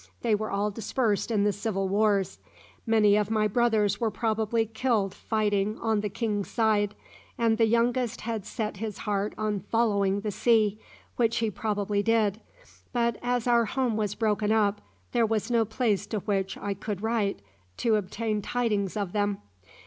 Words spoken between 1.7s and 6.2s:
Wars. Many of my brothers were probably killed fighting on the